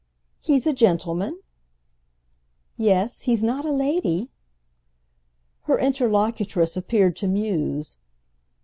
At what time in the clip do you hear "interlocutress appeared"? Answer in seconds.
5.77-7.15